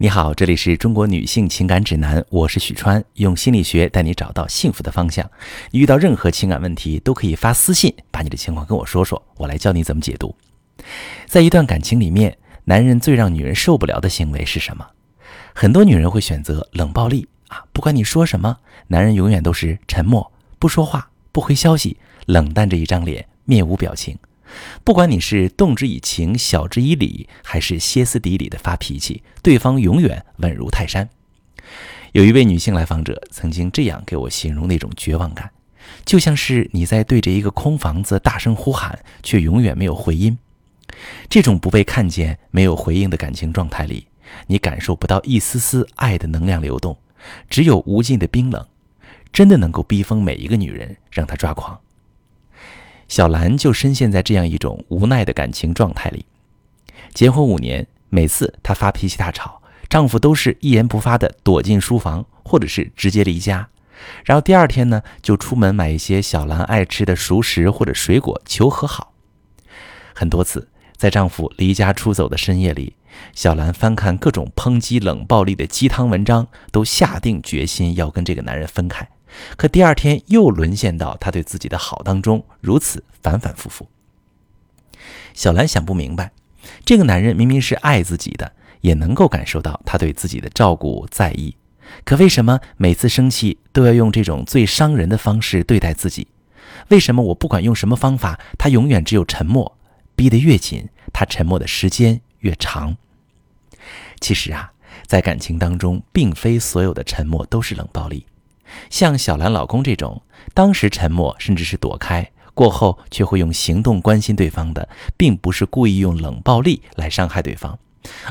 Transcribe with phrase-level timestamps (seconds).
[0.00, 5.28] 你好，这里是中国女性情感指南，我是许川，用心理学带你找到幸福的方向。
[5.72, 10.32] 遇到任何情感问题，都可以发私信，把你的情况跟我说说，我来教你怎么解读。
[11.26, 14.86] 在一段感情里面，男人最让女人受不了的行为是什么？
[15.52, 18.56] 很多女人会选择冷暴力啊，不管你说什么，
[18.86, 20.30] 男人永远都是沉默，
[20.60, 21.96] 不说话，不回消息，
[22.26, 24.16] 冷淡着一张脸，面无表情。
[24.84, 31.08] 不管你是动之以情、晓之以理，还是歇斯底里的发脾气，对方永远稳如泰山。
[32.12, 35.50] 有一位女性来访者曾经这样给我形容那种绝望感，
[36.04, 40.38] 就像是你在对着一个空房子大声呼喊，却永远没有回音。
[41.28, 44.06] 这种不被看见、没有回应的感情状态里，
[44.46, 46.96] 你感受不到一丝丝爱的能量流动，
[47.50, 48.66] 只有无尽的冰冷，
[49.30, 51.78] 真的能够逼疯每一个女人，让她抓狂。
[53.08, 56.26] 小兰就深陷在这样一种无奈的感情状态里。
[57.14, 63.68] 结婚五年，每次她发脾气大吵，丈夫都是一言不发的躲进书房，或者是直接离家。
[64.24, 69.14] 然后第二天呢，就出门买一些小兰爱吃的熟食或者水果求和好。
[70.14, 72.94] 很多次，在丈夫离家出走的深夜里，
[73.34, 79.08] 小兰翻看各种抨击冷暴力的鸡汤文章，都下定决心要跟这个男人分开。
[79.56, 83.88] 可第二天又沦陷到他对自己的好当中，如此反反复复。
[85.34, 86.32] 小兰想不明白，
[86.84, 91.56] 这个男人明明是爱自己的，也能够感受到他对自己的照顾在意，
[92.04, 96.28] 可为什么每次生气都要用这种最伤人的方式对待自己？
[96.88, 99.78] 为什么我不管用什么方法，他永远只有沉默？
[100.16, 102.96] 逼得越紧，他沉默的时间越长。
[104.20, 104.72] 其实啊，
[105.06, 108.26] 在感情当中，并非所有的沉默都是冷暴力。
[108.90, 110.22] 像小兰老公这种，
[110.54, 117.78] 当时沉默甚至是躲开，过后却会用行动关心对方的，并不是故意用冷暴力来伤害对方，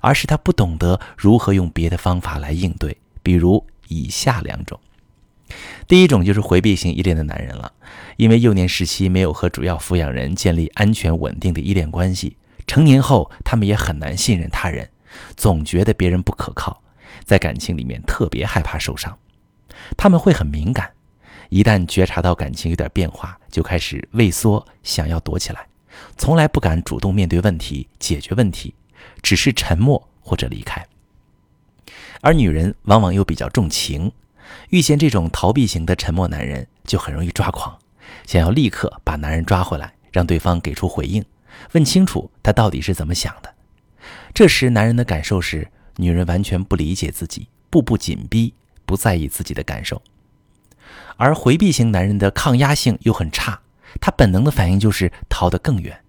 [0.00, 2.96] 而是他不懂得如何用别的方法来应对。
[3.22, 4.78] 比如以下两种：
[5.86, 7.72] 第一种就是回避型依恋的男人了，
[8.16, 14.88] 因为幼年时期没有和主要抚养人建立安全稳定的依恋关系，成年后他们也很难信任他人，
[15.36, 16.82] 总觉得别人不可靠，
[17.24, 19.16] 在感情里面特别害怕受伤。
[19.96, 20.90] 他们会很敏感，
[21.48, 25.66] 一旦觉察到感情有点变化，就开始畏缩，想要躲起来，
[26.16, 28.74] 从来不敢主动面对问题、解决问题，
[29.22, 30.84] 只是沉默或者离开。
[32.20, 34.10] 而女人往往又比较重情，
[34.70, 37.78] 遇见这种逃避型的沉默男人，就很容易抓狂，
[38.26, 41.24] 想要立刻把男人抓回来，让对方给出回应，
[41.72, 43.54] 问清楚他到底是怎么想的。
[44.32, 48.54] 这时，男人的感受是，女人完全不理解自己，步步紧逼。
[48.86, 50.02] 不在意自己的感受，
[51.16, 53.60] 而回避型男人的抗压性又很差，
[54.00, 56.00] 他本能的反应就是逃得更远，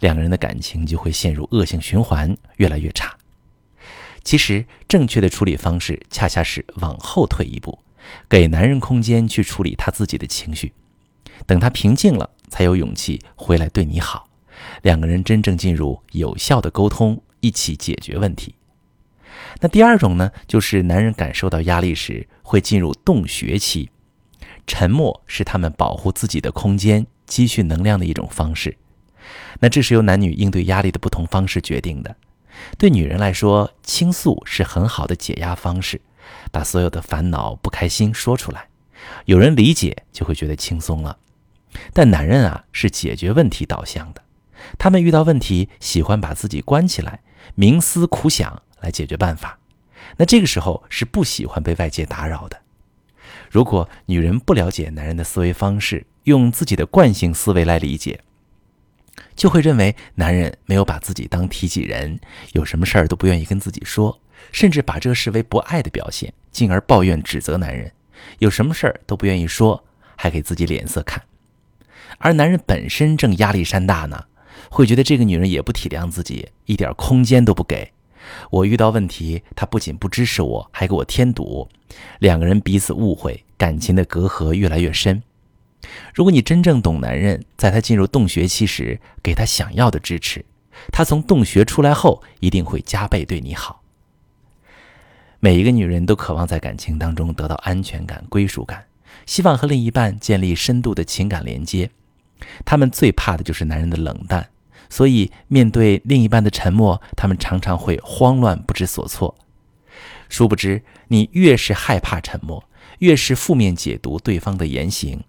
[0.00, 3.16] 两个人的感情就会陷入恶性循环，越来越差。
[4.24, 7.78] 其实，正确的处理方式恰恰是往后退一步，
[8.28, 10.72] 给男人空间去处理他自己的情绪，
[11.46, 14.28] 等他平静了，才有勇气回来对你好，
[14.82, 18.54] 两个人真正进入有效的沟通，一起解决问题。
[19.60, 23.90] 那第二种呢，就是男人感受到压力时会进入洞穴期，
[24.66, 28.76] 沉默是他们保护自己的空间、积蓄能量的一种方式。
[29.60, 32.16] 那这是由男女应对压力的不同方式决定的。
[32.78, 36.00] 对女人来说，倾诉是很好的解压方式，
[36.50, 38.68] 把所有的烦恼、不开心说出来，
[39.26, 41.18] 有人理解就会觉得轻松了。
[41.92, 44.22] 但男人啊，是解决问题导向的，
[44.78, 47.20] 他们遇到问题喜欢把自己关起来，
[47.56, 48.62] 冥思苦想。
[48.80, 49.58] 来解决办法，
[50.16, 52.60] 那这个时候是不喜欢被外界打扰的。
[53.50, 58.20] 如果女人不了解男人的思维方式，用自己的惯性思维来理解，
[59.34, 62.18] 就会认为男人没有把自己当提起人，
[62.52, 64.20] 有什么事儿都不愿意跟自己说，
[64.52, 67.92] 甚至把这视为不爱的表现，进而抱怨指责男人，
[68.38, 69.84] 有什么事儿都不愿意说，
[70.16, 71.22] 还给自己脸色看。
[72.18, 74.24] 而男人本身正压力山大呢，
[74.70, 77.92] 会觉得这个女人也不体谅自己，一点空间都不给。
[78.50, 81.68] 我遇到问题，他不仅不支持我，还给我添堵，
[82.18, 85.22] 两个人彼此误会，感情的隔阂越来越深。
[86.14, 90.44] 如果你真正懂男人，在他进入洞穴期时，给他想要的支持，
[90.90, 93.82] 他从洞穴出来后，一定会加倍对你好。
[95.38, 98.86] 每一个女人都渴望在感情当中得到安全感、归属感，
[99.26, 101.90] 希望和另一半建立深度的情感连接。
[102.64, 104.48] 她们最怕的就是男人的冷淡。
[104.88, 109.36] 所以，面对另一半的沉默，他们常常会慌乱不知所措。
[110.28, 112.64] 殊不知，你越是害怕沉默，
[112.98, 115.22] 越是负面解读对方的言行，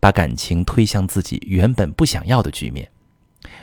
[0.00, 2.88] 把感情推向自己原本不想要的局面。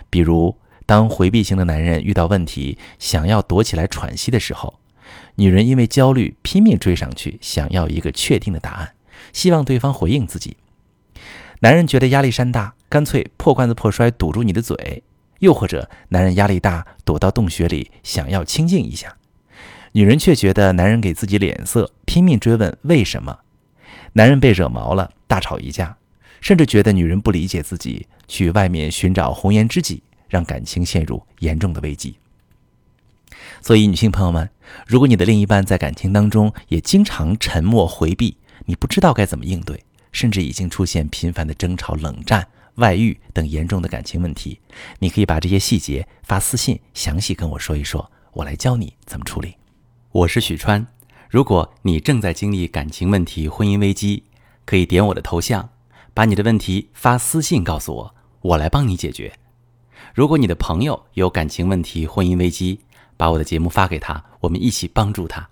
[0.10, 4.80] 比如，当回避型的男人遇到问题，想要躲起来喘息的时候，
[5.36, 8.94] 女人因为焦虑拼命追上去，想要一个确定的答案，
[9.32, 10.58] 希望对方回应自己。
[11.62, 15.04] 男人觉得压力山大，干脆破罐子破摔，堵住你的嘴；
[15.40, 19.16] 又或者，男人压力大，躲到洞穴里，想要清静一下。
[19.94, 23.40] 女人却觉得男人给自己脸色，拼命追问为什么。
[24.14, 25.98] 男人被惹毛了，大吵一架，
[26.42, 32.18] 甚至觉得女人不理解自己，去外面寻找红颜知己，让感情陷入严重的危机。
[33.62, 34.50] 所以，女性朋友们，
[34.86, 42.48] 如果你的另一半在感情当中也经常沉默回避，你不知道该怎么应对，甚至已经出现频繁的争吵、冷战、
[42.80, 44.60] 外遇等严重的感情问题，
[45.00, 49.56] 你可以把这些细节发私信详细跟我说一说，我来教你怎么处理。
[50.12, 50.88] 我是许川，
[51.30, 54.24] 如果你正在经历感情问题、婚姻危机，
[54.66, 55.70] 可以点我的头像，
[56.14, 59.32] 把你的问题发私信告诉我，我来帮你解决。
[60.16, 62.80] 如果你的朋友有感情问题、婚姻危机，
[63.18, 65.50] 把我的节目发给他，我们一起帮助他。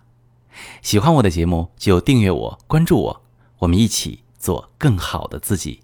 [0.82, 3.22] 喜欢我的节目就订阅我、关注我，
[3.60, 5.82] 我们一起做更好的自己。